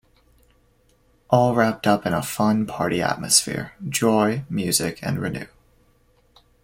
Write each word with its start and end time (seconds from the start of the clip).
All 1.29 1.53
wrapped 1.53 1.85
up 1.85 2.07
in 2.07 2.13
a 2.15 2.23
fun 2.23 2.65
party 2.65 3.03
atmosphere, 3.03 3.73
joy, 3.87 4.43
music 4.49 4.97
and 5.03 5.19
renew. 5.19 5.45